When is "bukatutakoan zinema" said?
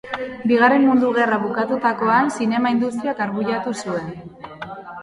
1.43-2.75